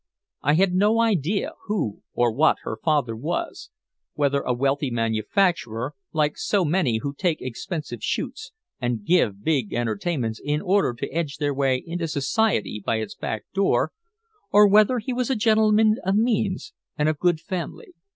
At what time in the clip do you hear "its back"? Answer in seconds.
12.95-13.43